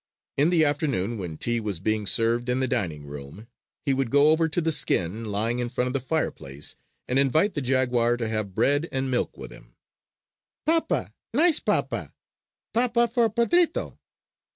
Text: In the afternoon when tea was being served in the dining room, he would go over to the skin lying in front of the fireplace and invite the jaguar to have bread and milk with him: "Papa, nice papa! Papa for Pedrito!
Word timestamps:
In 0.35 0.49
the 0.49 0.65
afternoon 0.65 1.19
when 1.19 1.37
tea 1.37 1.59
was 1.59 1.79
being 1.79 2.07
served 2.07 2.49
in 2.49 2.59
the 2.59 2.67
dining 2.67 3.05
room, 3.05 3.45
he 3.85 3.93
would 3.93 4.09
go 4.09 4.31
over 4.31 4.49
to 4.49 4.59
the 4.59 4.71
skin 4.71 5.25
lying 5.25 5.59
in 5.59 5.69
front 5.69 5.89
of 5.89 5.93
the 5.93 5.99
fireplace 5.99 6.75
and 7.07 7.19
invite 7.19 7.53
the 7.53 7.61
jaguar 7.61 8.17
to 8.17 8.27
have 8.27 8.55
bread 8.55 8.89
and 8.91 9.11
milk 9.11 9.37
with 9.37 9.51
him: 9.51 9.75
"Papa, 10.65 11.13
nice 11.35 11.59
papa! 11.59 12.15
Papa 12.73 13.09
for 13.09 13.29
Pedrito! 13.29 13.99